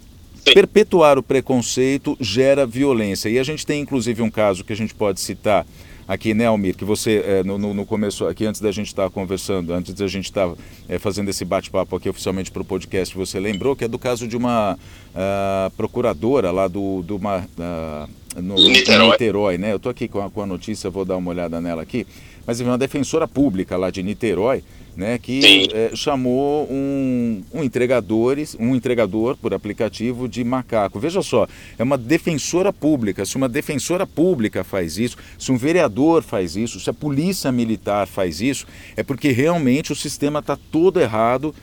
perpetuar 0.52 1.18
o 1.18 1.22
preconceito 1.22 2.16
gera 2.20 2.66
violência. 2.66 3.28
E 3.28 3.38
a 3.38 3.42
gente 3.42 3.64
tem 3.64 3.80
inclusive 3.80 4.22
um 4.22 4.30
caso 4.30 4.64
que 4.64 4.72
a 4.72 4.76
gente 4.76 4.94
pode 4.94 5.20
citar 5.20 5.66
aqui, 6.06 6.34
né, 6.34 6.46
Almir, 6.46 6.76
que 6.76 6.84
você, 6.84 7.22
é, 7.26 7.42
no, 7.42 7.58
no, 7.58 7.86
começo, 7.86 8.26
aqui 8.26 8.46
antes 8.46 8.60
da 8.60 8.70
gente 8.70 8.88
estar 8.88 9.08
conversando, 9.10 9.72
antes 9.72 9.94
da 9.94 10.06
gente 10.06 10.26
estar 10.26 10.52
é, 10.88 10.98
fazendo 10.98 11.30
esse 11.30 11.44
bate-papo 11.44 11.96
aqui 11.96 12.08
oficialmente 12.08 12.50
para 12.50 12.62
o 12.62 12.64
podcast, 12.64 13.16
você 13.16 13.40
lembrou 13.40 13.74
que 13.74 13.84
é 13.84 13.88
do 13.88 13.98
caso 13.98 14.28
de 14.28 14.36
uma 14.36 14.74
uh, 14.74 15.70
procuradora 15.76 16.50
lá 16.50 16.68
do, 16.68 17.02
do 17.02 17.16
uma, 17.16 17.38
uh, 17.38 18.40
no, 18.40 18.54
Niterói. 18.54 19.10
Niterói, 19.10 19.58
né? 19.58 19.72
Eu 19.72 19.76
estou 19.76 19.90
aqui 19.90 20.06
com 20.06 20.20
a, 20.20 20.30
com 20.30 20.42
a 20.42 20.46
notícia, 20.46 20.90
vou 20.90 21.04
dar 21.04 21.16
uma 21.16 21.30
olhada 21.30 21.60
nela 21.60 21.82
aqui, 21.82 22.06
mas 22.46 22.60
uma 22.60 22.78
defensora 22.78 23.26
pública 23.26 23.76
lá 23.76 23.90
de 23.90 24.02
Niterói, 24.02 24.62
né, 24.96 25.18
que 25.18 25.68
é, 25.72 25.94
chamou 25.94 26.68
um, 26.70 27.42
um, 27.52 27.64
entregador, 27.64 28.36
um 28.58 28.74
entregador 28.74 29.36
por 29.36 29.52
aplicativo 29.52 30.28
de 30.28 30.44
macaco. 30.44 31.00
Veja 31.00 31.22
só, 31.22 31.48
é 31.78 31.82
uma 31.82 31.98
defensora 31.98 32.72
pública. 32.72 33.24
Se 33.24 33.36
uma 33.36 33.48
defensora 33.48 34.06
pública 34.06 34.62
faz 34.62 34.98
isso, 34.98 35.16
se 35.38 35.50
um 35.50 35.56
vereador 35.56 36.22
faz 36.22 36.56
isso, 36.56 36.78
se 36.78 36.88
a 36.88 36.94
polícia 36.94 37.50
militar 37.50 38.06
faz 38.06 38.40
isso, 38.40 38.66
é 38.96 39.02
porque 39.02 39.30
realmente 39.30 39.92
o 39.92 39.96
sistema 39.96 40.38
está 40.38 40.56
todo 40.70 41.00
errado. 41.00 41.54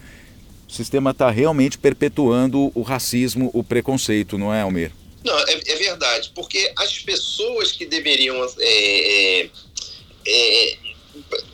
O 0.67 0.71
sistema 0.71 1.11
está 1.11 1.29
realmente 1.29 1.77
perpetuando 1.77 2.71
o 2.73 2.81
racismo, 2.81 3.49
o 3.53 3.63
preconceito, 3.63 4.37
não 4.37 4.53
é, 4.53 4.61
Almir? 4.61 4.91
Não, 5.23 5.37
é, 5.37 5.53
é 5.67 5.75
verdade, 5.75 6.31
porque 6.33 6.71
as 6.77 6.97
pessoas 6.99 7.71
que 7.73 7.85
deveriam 7.85 8.35
é, 8.59 9.41
é, 9.41 9.49
é 10.25 10.77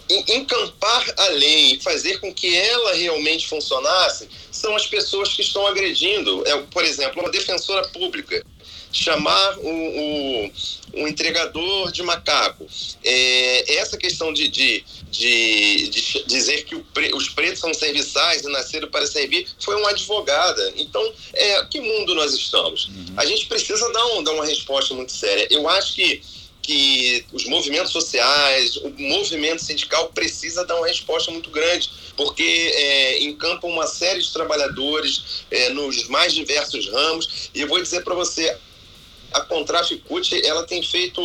encampar 0.10 1.14
a 1.18 1.28
lei 1.30 1.74
e 1.74 1.80
fazer 1.82 2.20
com 2.20 2.34
que 2.34 2.56
ela 2.56 2.94
realmente 2.94 3.48
funcionasse 3.48 4.30
são 4.52 4.76
as 4.76 4.88
pessoas 4.88 5.34
que 5.34 5.42
estão 5.42 5.66
agredindo. 5.68 6.44
É, 6.48 6.58
por 6.58 6.84
exemplo, 6.84 7.22
uma 7.22 7.32
defensora 7.32 7.88
pública 7.90 8.44
chamar 8.92 9.58
o, 9.60 9.70
o, 9.70 10.52
o 10.94 11.08
entregador 11.08 11.92
de 11.92 12.02
macaco. 12.04 12.66
É, 13.04 13.76
essa 13.76 13.98
questão 13.98 14.34
de, 14.34 14.48
de, 14.48 14.84
de, 15.12 15.90
de 15.90 16.24
dizer 16.26 16.64
que 16.64 16.78
pre, 16.94 17.14
os 17.14 17.30
pretos 17.30 17.60
são 17.60 17.74
serviçais 17.74 18.42
e 18.44 18.50
nasceram 18.50 18.90
para 18.90 19.06
servir 19.06 19.48
foi 19.60 19.76
uma 19.76 19.90
advogada. 19.90 20.74
Então, 20.76 21.14
é, 21.34 21.66
que 21.66 21.80
mundo 21.80 22.16
nós 22.16 22.34
estamos? 22.34 22.88
Uhum. 22.88 23.06
A 23.18 23.26
gente 23.26 23.46
precisa 23.48 23.92
dar, 23.92 24.06
um, 24.08 24.24
dar 24.24 24.32
uma 24.32 24.46
resposta 24.46 24.94
muito 24.94 25.12
séria. 25.12 25.48
Eu 25.52 25.68
acho 25.70 25.94
que 25.94 26.22
que 26.67 27.25
os 27.31 27.45
movimentos 27.45 27.93
sociais, 27.93 28.75
o 28.75 28.89
movimento 28.89 29.63
sindical 29.63 30.09
precisa 30.09 30.65
dar 30.65 30.75
uma 30.75 30.88
resposta 30.88 31.31
muito 31.31 31.50
grande, 31.50 31.89
porque 32.17 32.43
é, 32.75 33.19
uma 33.63 33.88
série 33.88 34.21
de 34.21 34.33
trabalhadores 34.33 35.45
é, 35.50 35.69
nos 35.69 36.09
mais 36.09 36.33
diversos 36.33 36.89
ramos. 36.89 37.50
E 37.55 37.62
eu 37.62 37.69
vou 37.69 37.81
dizer 37.81 38.03
para 38.03 38.13
você, 38.13 38.53
a 39.31 39.41
Contraficute 39.41 40.45
ela 40.45 40.63
tem 40.63 40.83
feito 40.83 41.21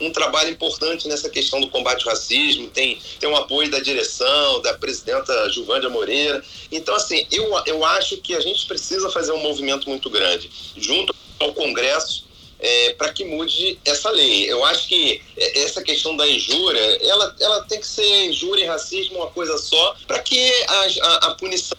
um 0.00 0.12
trabalho 0.12 0.50
importante 0.50 1.08
nessa 1.08 1.28
questão 1.28 1.60
do 1.60 1.68
combate 1.70 2.04
ao 2.04 2.10
racismo, 2.10 2.68
tem, 2.68 3.00
tem 3.18 3.28
um 3.28 3.36
apoio 3.36 3.68
da 3.68 3.80
direção, 3.80 4.62
da 4.62 4.74
presidenta 4.74 5.50
Juvândia 5.50 5.88
Moreira. 5.88 6.40
Então, 6.70 6.94
assim, 6.94 7.26
eu, 7.32 7.50
eu 7.66 7.84
acho 7.84 8.18
que 8.18 8.32
a 8.32 8.40
gente 8.40 8.64
precisa 8.66 9.10
fazer 9.10 9.32
um 9.32 9.42
movimento 9.42 9.88
muito 9.88 10.08
grande, 10.08 10.48
junto 10.76 11.12
ao 11.40 11.52
Congresso, 11.52 12.27
é, 12.60 12.92
para 12.94 13.12
que 13.12 13.24
mude 13.24 13.78
essa 13.84 14.10
lei. 14.10 14.50
Eu 14.50 14.64
acho 14.64 14.88
que 14.88 15.22
essa 15.36 15.82
questão 15.82 16.16
da 16.16 16.26
injúria, 16.28 16.80
ela, 17.02 17.36
ela 17.40 17.62
tem 17.64 17.80
que 17.80 17.86
ser 17.86 18.26
injúria 18.26 18.64
e 18.64 18.66
racismo 18.66 19.18
uma 19.18 19.30
coisa 19.30 19.56
só, 19.58 19.96
para 20.06 20.18
que 20.20 20.52
a, 20.66 20.86
a, 21.02 21.14
a 21.28 21.34
punição 21.34 21.76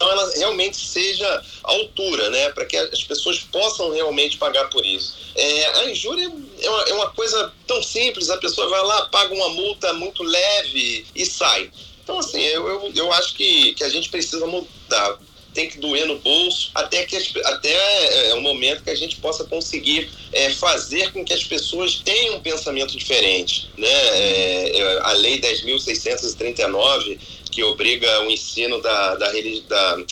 ela 0.00 0.30
realmente 0.34 0.76
seja 0.76 1.26
à 1.62 1.70
altura, 1.72 2.28
né, 2.30 2.50
para 2.50 2.66
que 2.66 2.76
as 2.76 3.02
pessoas 3.04 3.38
possam 3.40 3.90
realmente 3.90 4.36
pagar 4.36 4.68
por 4.68 4.84
isso. 4.84 5.16
É, 5.34 5.66
a 5.66 5.90
injúria 5.90 6.30
é 6.60 6.70
uma, 6.70 6.82
é 6.82 6.94
uma, 6.94 7.10
coisa 7.10 7.52
tão 7.66 7.82
simples, 7.82 8.28
a 8.28 8.36
pessoa 8.36 8.68
vai 8.68 8.82
lá, 8.82 9.06
paga 9.06 9.32
uma 9.34 9.48
multa 9.50 9.92
muito 9.94 10.22
leve 10.22 11.06
e 11.14 11.24
sai. 11.24 11.70
Então, 12.02 12.18
assim, 12.18 12.40
eu, 12.42 12.68
eu, 12.68 12.92
eu 12.94 13.12
acho 13.12 13.34
que, 13.34 13.72
que 13.74 13.84
a 13.84 13.88
gente 13.88 14.10
precisa 14.10 14.46
mudar 14.46 15.18
tem 15.54 15.68
que 15.68 15.78
doer 15.78 16.06
no 16.06 16.18
bolso, 16.18 16.70
até 16.74 17.04
que 17.04 17.16
as, 17.16 17.32
até 17.44 18.28
é, 18.28 18.34
o 18.34 18.42
momento 18.42 18.82
que 18.82 18.90
a 18.90 18.94
gente 18.94 19.16
possa 19.16 19.44
conseguir 19.44 20.10
é, 20.32 20.50
fazer 20.50 21.12
com 21.12 21.24
que 21.24 21.32
as 21.32 21.44
pessoas 21.44 22.02
tenham 22.04 22.36
um 22.36 22.40
pensamento 22.40 22.96
diferente. 22.96 23.70
Né? 23.78 23.88
É, 23.88 24.80
é 24.80 25.00
a 25.02 25.12
Lei 25.12 25.40
10.639, 25.40 27.18
que 27.50 27.62
obriga 27.62 28.22
o 28.22 28.30
ensino 28.30 28.82
da, 28.82 29.14
da, 29.14 29.32
da, 29.68 30.04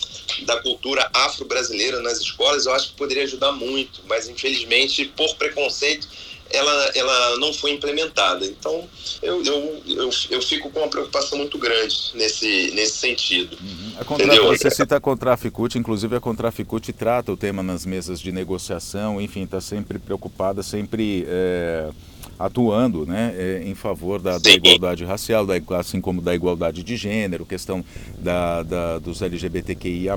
da 0.47 0.63
cultura 0.63 1.11
afro-brasileira 1.13 2.01
nas 2.01 2.21
escolas, 2.21 2.67
eu 2.67 2.73
acho 2.73 2.91
que 2.91 2.95
poderia 2.95 3.25
ajudar 3.25 3.51
muito, 3.51 4.01
mas 4.07 4.29
infelizmente, 4.29 5.05
por 5.17 5.35
preconceito, 5.35 6.07
ela, 6.53 6.91
ela 6.95 7.37
não 7.39 7.53
foi 7.53 7.73
implementada. 7.73 8.47
Então, 8.47 8.89
eu, 9.23 9.43
eu, 9.45 9.83
eu, 9.87 10.11
eu 10.31 10.43
fico 10.43 10.71
com 10.71 10.81
uma 10.81 10.89
preocupação 10.89 11.39
muito 11.39 11.59
grande 11.59 12.13
nesse, 12.15 12.71
nesse 12.75 12.99
sentido. 12.99 13.57
Uhum. 13.61 13.93
A 13.99 14.05
contra... 14.05 14.43
Você 14.43 14.71
cita 14.71 14.97
a 14.97 15.01
Contraficute, 15.01 15.79
inclusive 15.79 16.17
a 16.17 16.21
Contraficute 16.21 16.93
trata 16.93 17.33
o 17.33 17.37
tema 17.37 17.63
nas 17.63 17.87
mesas 17.87 18.21
de 18.21 18.31
negociação, 18.33 19.21
enfim, 19.21 19.45
está 19.45 19.61
sempre 19.61 19.99
preocupada, 19.99 20.63
sempre... 20.63 21.25
É 21.29 21.91
atuando 22.39 23.07
né, 23.07 23.35
é, 23.37 23.63
em 23.65 23.75
favor 23.75 24.21
da, 24.21 24.39
da, 24.39 24.51
igualdade 24.51 25.05
racial, 25.05 25.47
da, 25.47 25.55
assim 25.79 26.01
como 26.01 26.21
da 26.21 26.35
igualdade 26.35 26.83
de 26.83 26.97
gênero, 26.97 27.47
questão 27.47 27.85
da, 28.19 28.63
da 28.63 28.99
dos 28.99 29.23
LGBTQIA, 29.23 30.15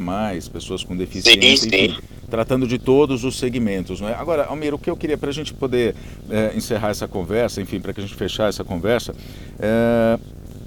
pessoas 0.51 0.83
com 0.83 0.95
deficiência, 0.95 1.69
sim, 1.69 1.85
enfim, 1.85 1.97
tratando 2.29 2.67
de 2.67 2.77
todos 2.77 3.23
os 3.23 3.37
segmentos. 3.37 4.01
Não 4.01 4.09
é? 4.09 4.13
Agora, 4.13 4.45
Almir, 4.45 4.73
o 4.73 4.79
que 4.79 4.89
eu 4.89 4.97
queria, 4.97 5.17
para 5.17 5.29
a 5.29 5.33
gente 5.33 5.53
poder 5.53 5.95
é, 6.29 6.53
encerrar 6.55 6.89
essa 6.89 7.07
conversa, 7.07 7.61
enfim, 7.61 7.79
para 7.79 7.93
que 7.93 7.99
a 7.99 8.03
gente 8.03 8.15
fechar 8.15 8.49
essa 8.49 8.63
conversa, 8.63 9.15
é, 9.59 10.19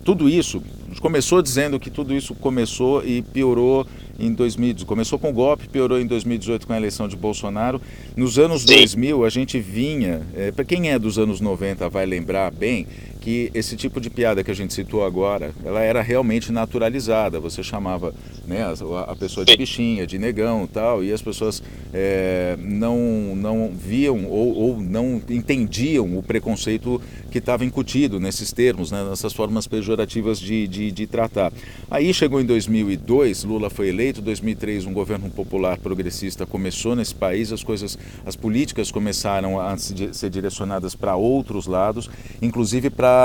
tudo 0.04 0.28
isso, 0.28 0.62
a 0.86 0.88
gente 0.88 1.00
começou 1.00 1.42
dizendo 1.42 1.78
que 1.78 1.90
tudo 1.90 2.14
isso 2.14 2.34
começou 2.34 3.04
e 3.04 3.20
piorou 3.20 3.86
em 4.18 4.32
2018. 4.32 4.86
Começou 4.86 5.18
com 5.18 5.30
o 5.30 5.32
golpe, 5.32 5.68
piorou 5.68 6.00
em 6.00 6.06
2018 6.06 6.66
com 6.66 6.72
a 6.72 6.76
eleição 6.76 7.06
de 7.06 7.16
Bolsonaro. 7.16 7.80
Nos 8.16 8.38
anos 8.38 8.62
Sim. 8.62 8.76
2000, 8.76 9.24
a 9.24 9.30
gente 9.30 9.58
vinha, 9.60 10.22
é, 10.34 10.50
para 10.50 10.64
quem 10.64 10.90
é 10.90 10.98
dos 10.98 11.18
anos 11.18 11.40
90 11.40 11.88
vai 11.88 12.04
lembrar 12.06 12.50
bem, 12.50 12.86
que 13.28 13.50
esse 13.52 13.76
tipo 13.76 14.00
de 14.00 14.08
piada 14.08 14.42
que 14.42 14.50
a 14.50 14.54
gente 14.54 14.72
citou 14.72 15.04
agora, 15.04 15.52
ela 15.62 15.82
era 15.82 16.00
realmente 16.00 16.50
naturalizada. 16.50 17.38
Você 17.38 17.62
chamava 17.62 18.14
né, 18.46 18.62
a, 18.64 19.12
a 19.12 19.14
pessoa 19.14 19.44
de 19.44 19.54
bichinha, 19.54 20.06
de 20.06 20.18
negão 20.18 20.66
tal, 20.66 21.04
e 21.04 21.12
as 21.12 21.20
pessoas 21.20 21.62
é, 21.92 22.56
não, 22.58 23.36
não 23.36 23.70
viam 23.70 24.24
ou, 24.24 24.54
ou, 24.54 24.80
não 24.80 25.20
entendiam 25.28 26.16
o 26.16 26.22
preconceito 26.22 27.02
que 27.30 27.36
estava 27.36 27.66
incutido 27.66 28.18
nesses 28.18 28.50
termos, 28.50 28.90
né, 28.90 29.04
nessas 29.04 29.34
formas 29.34 29.66
pejorativas 29.66 30.40
de, 30.40 30.66
de, 30.66 30.90
de 30.90 31.06
tratar. 31.06 31.52
Aí 31.90 32.14
chegou 32.14 32.40
em 32.40 32.46
2002, 32.46 33.44
Lula 33.44 33.68
foi 33.68 33.90
eleito, 33.90 34.22
2003 34.22 34.86
um 34.86 34.94
governo 34.94 35.28
popular 35.28 35.76
progressista 35.76 36.46
começou 36.46 36.96
nesse 36.96 37.14
país, 37.14 37.52
as 37.52 37.62
coisas, 37.62 37.98
as 38.24 38.34
políticas 38.34 38.90
começaram 38.90 39.60
a 39.60 39.76
ser 39.76 40.30
direcionadas 40.30 40.94
para 40.94 41.14
outros 41.14 41.66
lados, 41.66 42.08
inclusive 42.40 42.88
para 42.88 43.17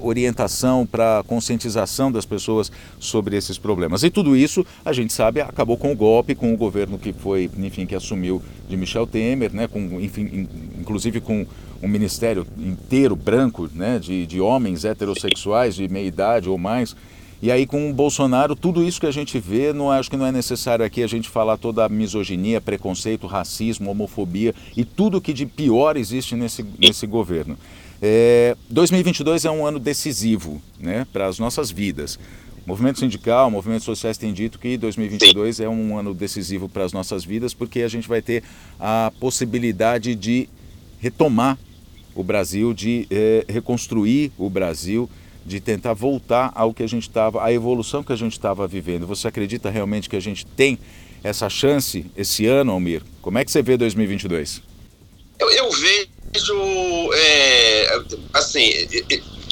orientação, 0.00 0.86
para 0.86 1.22
conscientização 1.26 2.10
das 2.10 2.24
pessoas 2.24 2.70
sobre 2.98 3.36
esses 3.36 3.58
problemas. 3.58 4.02
E 4.02 4.10
tudo 4.10 4.36
isso, 4.36 4.64
a 4.84 4.92
gente 4.92 5.12
sabe, 5.12 5.40
acabou 5.40 5.76
com 5.76 5.92
o 5.92 5.96
golpe, 5.96 6.34
com 6.34 6.52
o 6.52 6.56
governo 6.56 6.98
que 6.98 7.12
foi, 7.12 7.50
enfim, 7.58 7.86
que 7.86 7.94
assumiu 7.94 8.42
de 8.68 8.76
Michel 8.76 9.06
Temer, 9.06 9.52
né, 9.52 9.68
com, 9.68 10.00
enfim, 10.00 10.48
inclusive 10.78 11.20
com 11.20 11.46
um 11.82 11.88
ministério 11.88 12.46
inteiro 12.58 13.16
branco, 13.16 13.68
né, 13.74 13.98
de, 13.98 14.26
de 14.26 14.40
homens 14.40 14.84
heterossexuais 14.84 15.74
de 15.74 15.88
meia 15.88 16.06
idade 16.06 16.48
ou 16.48 16.56
mais. 16.56 16.94
E 17.42 17.50
aí 17.50 17.66
com 17.66 17.90
o 17.90 17.92
Bolsonaro, 17.92 18.54
tudo 18.54 18.84
isso 18.84 19.00
que 19.00 19.06
a 19.06 19.10
gente 19.10 19.36
vê, 19.40 19.72
não 19.72 19.90
acho 19.90 20.08
que 20.08 20.16
não 20.16 20.24
é 20.24 20.30
necessário 20.30 20.84
aqui 20.84 21.02
a 21.02 21.08
gente 21.08 21.28
falar 21.28 21.56
toda 21.56 21.84
a 21.84 21.88
misoginia, 21.88 22.60
preconceito, 22.60 23.26
racismo, 23.26 23.90
homofobia 23.90 24.54
e 24.76 24.84
tudo 24.84 25.20
que 25.20 25.32
de 25.32 25.44
pior 25.44 25.96
existe 25.96 26.36
nesse, 26.36 26.64
nesse 26.78 27.04
governo. 27.04 27.58
É, 28.04 28.56
2022 28.68 29.44
é 29.44 29.50
um 29.50 29.64
ano 29.64 29.78
decisivo 29.78 30.60
né, 30.80 31.06
para 31.12 31.28
as 31.28 31.38
nossas 31.38 31.70
vidas. 31.70 32.18
O 32.66 32.68
movimento 32.68 32.98
sindical, 32.98 33.48
movimentos 33.48 33.84
sociais 33.84 34.18
têm 34.18 34.32
dito 34.32 34.58
que 34.58 34.76
2022 34.76 35.56
Sim. 35.56 35.64
é 35.64 35.68
um 35.68 35.96
ano 35.96 36.12
decisivo 36.12 36.68
para 36.68 36.84
as 36.84 36.92
nossas 36.92 37.24
vidas, 37.24 37.54
porque 37.54 37.82
a 37.82 37.88
gente 37.88 38.08
vai 38.08 38.20
ter 38.20 38.42
a 38.78 39.12
possibilidade 39.20 40.16
de 40.16 40.48
retomar 41.00 41.56
o 42.14 42.24
Brasil, 42.24 42.74
de 42.74 43.06
é, 43.10 43.44
reconstruir 43.48 44.32
o 44.36 44.50
Brasil, 44.50 45.08
de 45.44 45.60
tentar 45.60 45.94
voltar 45.94 46.52
ao 46.54 46.74
que 46.74 46.82
a 46.82 46.86
gente 46.86 47.08
estava, 47.08 47.44
a 47.44 47.52
evolução 47.52 48.02
que 48.02 48.12
a 48.12 48.16
gente 48.16 48.32
estava 48.32 48.66
vivendo. 48.66 49.06
Você 49.06 49.28
acredita 49.28 49.70
realmente 49.70 50.08
que 50.08 50.16
a 50.16 50.20
gente 50.20 50.44
tem 50.44 50.78
essa 51.22 51.48
chance 51.48 52.06
esse 52.16 52.46
ano, 52.46 52.72
Almir? 52.72 53.02
Como 53.20 53.38
é 53.38 53.44
que 53.44 53.50
você 53.50 53.62
vê 53.62 53.76
2022? 53.76 54.62
Eu, 55.38 55.50
eu 55.50 55.70
vejo, 55.72 57.12
é, 57.14 57.61
assim, 58.32 58.70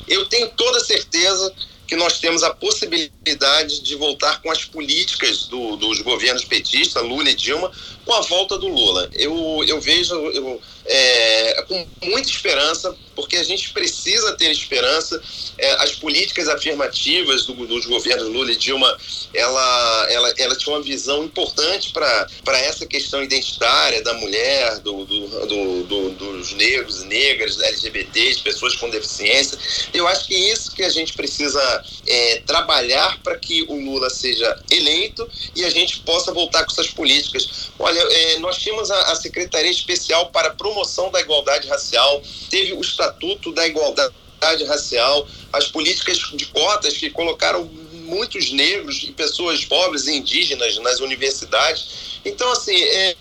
eu 0.08 0.26
tenho 0.26 0.48
toda 0.50 0.80
certeza 0.80 1.52
que 1.86 1.96
nós 1.96 2.20
temos 2.20 2.44
a 2.44 2.50
possibilidade 2.50 3.80
de 3.80 3.96
voltar 3.96 4.40
com 4.40 4.50
as 4.50 4.64
políticas 4.64 5.46
do, 5.48 5.76
dos 5.76 6.00
governos 6.00 6.44
petistas, 6.44 7.02
Lula 7.02 7.30
e 7.30 7.34
Dilma, 7.34 7.70
com 8.10 8.14
a 8.14 8.22
volta 8.22 8.58
do 8.58 8.66
Lula. 8.66 9.08
Eu, 9.14 9.62
eu 9.68 9.80
vejo 9.80 10.12
eu, 10.32 10.60
é, 10.84 11.62
com 11.68 11.86
muita 12.02 12.28
esperança, 12.28 12.92
porque 13.14 13.36
a 13.36 13.44
gente 13.44 13.70
precisa 13.70 14.32
ter 14.32 14.50
esperança. 14.50 15.22
É, 15.56 15.72
as 15.74 15.92
políticas 15.92 16.48
afirmativas 16.48 17.44
do, 17.44 17.54
dos 17.66 17.86
governos 17.86 18.26
Lula 18.26 18.50
e 18.50 18.56
Dilma, 18.56 18.98
ela, 19.32 20.06
ela, 20.10 20.34
ela 20.38 20.56
tinha 20.56 20.74
uma 20.74 20.82
visão 20.82 21.22
importante 21.24 21.92
para 21.92 22.58
essa 22.58 22.84
questão 22.84 23.22
identitária 23.22 24.02
da 24.02 24.14
mulher, 24.14 24.80
do, 24.80 25.04
do, 25.04 25.84
do, 25.84 26.10
dos 26.10 26.52
negros 26.54 27.02
e 27.02 27.06
negras, 27.06 27.60
LGBTs, 27.60 28.40
pessoas 28.40 28.74
com 28.74 28.90
deficiência. 28.90 29.56
Eu 29.94 30.08
acho 30.08 30.26
que 30.26 30.34
isso 30.34 30.74
que 30.74 30.82
a 30.82 30.90
gente 30.90 31.12
precisa 31.12 31.84
é, 32.06 32.42
trabalhar 32.44 33.20
para 33.22 33.36
que 33.36 33.62
o 33.68 33.74
Lula 33.74 34.10
seja 34.10 34.60
eleito 34.68 35.28
e 35.54 35.64
a 35.64 35.70
gente 35.70 36.00
possa 36.00 36.32
voltar 36.32 36.64
com 36.64 36.72
essas 36.72 36.88
políticas. 36.88 37.70
Olha, 37.78 37.99
nós 38.40 38.58
tínhamos 38.58 38.90
a, 38.90 39.12
a 39.12 39.16
Secretaria 39.16 39.70
Especial 39.70 40.30
para 40.30 40.50
Promoção 40.50 41.10
da 41.10 41.20
Igualdade 41.20 41.68
Racial, 41.68 42.22
teve 42.48 42.72
o 42.72 42.80
Estatuto 42.80 43.52
da 43.52 43.66
Igualdade 43.66 44.64
Racial, 44.64 45.26
as 45.52 45.68
políticas 45.68 46.18
de 46.34 46.46
cotas 46.46 46.96
que 46.96 47.10
colocaram 47.10 47.64
muitos 48.10 48.50
negros 48.52 49.02
e 49.04 49.12
pessoas 49.12 49.64
pobres 49.64 50.06
e 50.06 50.16
indígenas 50.16 50.76
nas 50.78 51.00
universidades. 51.00 52.20
Então, 52.24 52.50
assim, 52.52 52.76
é, 52.82 53.16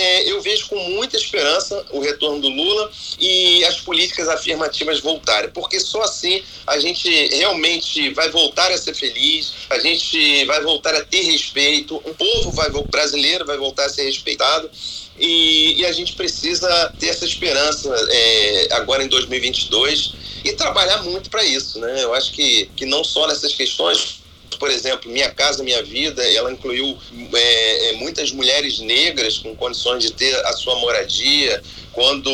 é, 0.00 0.30
eu 0.30 0.40
vejo 0.40 0.66
com 0.68 0.76
muita 0.90 1.16
esperança 1.16 1.84
o 1.90 2.00
retorno 2.00 2.40
do 2.40 2.48
Lula 2.48 2.90
e 3.18 3.64
as 3.64 3.80
políticas 3.80 4.28
afirmativas 4.28 5.00
voltarem, 5.00 5.50
porque 5.50 5.78
só 5.78 6.02
assim 6.02 6.42
a 6.66 6.78
gente 6.78 7.08
realmente 7.36 8.10
vai 8.10 8.30
voltar 8.30 8.72
a 8.72 8.78
ser 8.78 8.94
feliz, 8.94 9.52
a 9.68 9.78
gente 9.78 10.44
vai 10.46 10.62
voltar 10.62 10.94
a 10.94 11.04
ter 11.04 11.22
respeito, 11.22 11.96
o 11.96 12.14
povo 12.14 12.50
vai, 12.52 12.70
brasileiro 12.90 13.44
vai 13.44 13.56
voltar 13.56 13.86
a 13.86 13.88
ser 13.88 14.04
respeitado. 14.04 14.70
E, 15.18 15.78
e 15.78 15.84
a 15.84 15.92
gente 15.92 16.14
precisa 16.14 16.94
ter 16.98 17.08
essa 17.08 17.26
esperança 17.26 17.94
é, 18.10 18.68
agora 18.72 19.04
em 19.04 19.08
2022 19.08 20.14
e 20.42 20.52
trabalhar 20.52 21.02
muito 21.02 21.28
para 21.28 21.44
isso, 21.44 21.78
né? 21.78 22.02
Eu 22.02 22.14
acho 22.14 22.32
que, 22.32 22.70
que 22.74 22.86
não 22.86 23.04
só 23.04 23.26
nessas 23.26 23.52
questões, 23.52 24.20
por 24.60 24.70
exemplo, 24.70 25.10
Minha 25.10 25.30
Casa 25.30 25.64
Minha 25.64 25.82
Vida, 25.82 26.22
ela 26.22 26.52
incluiu 26.52 26.96
é, 27.32 27.88
é, 27.88 27.92
muitas 27.94 28.30
mulheres 28.30 28.78
negras 28.78 29.38
com 29.38 29.56
condições 29.56 30.02
de 30.02 30.12
ter 30.12 30.36
a 30.46 30.52
sua 30.52 30.76
moradia, 30.76 31.62
quando 31.92 32.30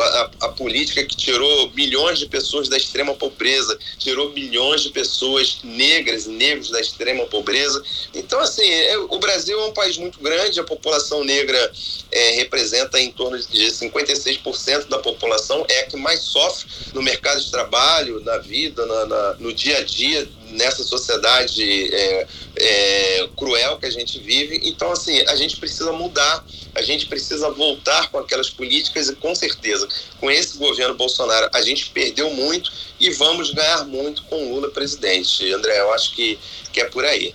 a, 0.00 0.30
a, 0.42 0.48
política 0.48 1.04
que 1.04 1.16
tirou 1.16 1.70
milhões 1.70 2.18
de 2.18 2.26
pessoas 2.26 2.68
da 2.68 2.76
extrema 2.76 3.14
pobreza, 3.14 3.78
tirou 3.98 4.30
milhões 4.30 4.82
de 4.82 4.90
pessoas 4.90 5.58
negras 5.62 6.26
e 6.26 6.30
negros 6.30 6.70
da 6.70 6.80
extrema 6.80 7.24
pobreza. 7.26 7.82
Então, 8.14 8.40
assim, 8.40 8.68
é, 8.68 8.96
o 8.96 9.18
Brasil 9.18 9.60
é 9.60 9.64
um 9.66 9.72
país 9.72 9.98
muito 9.98 10.18
grande, 10.20 10.58
a 10.58 10.64
população 10.64 11.22
negra 11.22 11.72
é, 12.10 12.30
representa 12.36 12.98
em 13.00 13.10
torno 13.10 13.38
de 13.38 13.66
56% 13.66 14.88
da 14.88 14.98
população, 14.98 15.64
é 15.68 15.80
a 15.80 15.86
que 15.86 15.96
mais 15.96 16.20
sofre 16.20 16.66
no 16.94 17.02
mercado 17.02 17.40
de 17.40 17.50
trabalho, 17.50 18.20
na 18.20 18.38
vida, 18.38 18.86
na, 18.86 19.06
na, 19.06 19.34
no 19.34 19.52
dia 19.52 19.78
a 19.78 19.82
dia 19.82 20.26
nessa 20.54 20.82
sociedade 20.84 21.92
é, 21.92 22.26
é, 22.56 23.28
cruel 23.36 23.78
que 23.78 23.86
a 23.86 23.90
gente 23.90 24.18
vive. 24.20 24.60
Então, 24.64 24.92
assim, 24.92 25.20
a 25.28 25.36
gente 25.36 25.56
precisa 25.56 25.92
mudar, 25.92 26.44
a 26.74 26.82
gente 26.82 27.06
precisa 27.06 27.50
voltar 27.50 28.10
com 28.10 28.18
aquelas 28.18 28.50
políticas 28.50 28.93
e, 28.94 29.14
com 29.16 29.34
certeza, 29.34 29.88
com 30.20 30.30
esse 30.30 30.58
governo 30.58 30.94
Bolsonaro, 30.94 31.48
a 31.52 31.62
gente 31.62 31.90
perdeu 31.90 32.30
muito 32.30 32.70
e 33.00 33.10
vamos 33.10 33.52
ganhar 33.52 33.84
muito 33.84 34.22
com 34.24 34.54
Lula 34.54 34.70
presidente. 34.70 35.52
André, 35.52 35.80
eu 35.80 35.92
acho 35.92 36.14
que, 36.14 36.38
que 36.72 36.80
é 36.80 36.84
por 36.84 37.04
aí. 37.04 37.34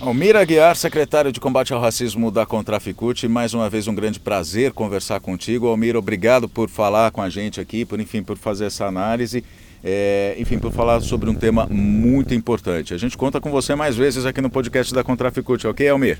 Almir 0.00 0.36
Aguiar, 0.36 0.76
secretário 0.76 1.30
de 1.30 1.38
combate 1.38 1.72
ao 1.72 1.80
racismo 1.80 2.30
da 2.30 2.44
Contraficute, 2.44 3.28
mais 3.28 3.54
uma 3.54 3.70
vez 3.70 3.86
um 3.86 3.94
grande 3.94 4.18
prazer 4.18 4.72
conversar 4.72 5.20
contigo. 5.20 5.68
Almir, 5.68 5.96
obrigado 5.96 6.48
por 6.48 6.68
falar 6.68 7.10
com 7.12 7.22
a 7.22 7.30
gente 7.30 7.60
aqui, 7.60 7.84
por 7.84 8.00
enfim, 8.00 8.22
por 8.22 8.36
fazer 8.36 8.66
essa 8.66 8.86
análise, 8.86 9.44
é, 9.82 10.34
enfim, 10.36 10.58
por 10.58 10.72
falar 10.72 11.00
sobre 11.00 11.30
um 11.30 11.34
tema 11.34 11.66
muito 11.70 12.34
importante. 12.34 12.92
A 12.92 12.98
gente 12.98 13.16
conta 13.16 13.40
com 13.40 13.50
você 13.50 13.74
mais 13.74 13.96
vezes 13.96 14.26
aqui 14.26 14.40
no 14.40 14.50
podcast 14.50 14.92
da 14.92 15.04
Contraficute, 15.04 15.66
ok, 15.66 15.88
Almir? 15.88 16.18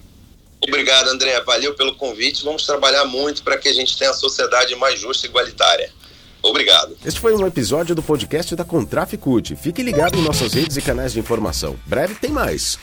Obrigado, 0.66 1.08
André. 1.08 1.40
Valeu 1.42 1.74
pelo 1.74 1.94
convite. 1.94 2.44
Vamos 2.44 2.64
trabalhar 2.64 3.04
muito 3.04 3.42
para 3.42 3.56
que 3.56 3.68
a 3.68 3.72
gente 3.72 3.96
tenha 3.96 4.10
a 4.10 4.14
sociedade 4.14 4.74
mais 4.76 4.98
justa 4.98 5.26
e 5.26 5.30
igualitária. 5.30 5.92
Obrigado. 6.42 6.96
Este 7.04 7.20
foi 7.20 7.34
um 7.34 7.46
episódio 7.46 7.94
do 7.94 8.02
podcast 8.02 8.54
da 8.54 8.64
Contraficute. 8.64 9.56
Fique 9.56 9.82
ligado 9.82 10.18
em 10.18 10.22
nossas 10.22 10.52
redes 10.52 10.76
e 10.76 10.82
canais 10.82 11.12
de 11.12 11.18
informação. 11.18 11.76
Breve 11.86 12.14
tem 12.16 12.30
mais. 12.30 12.78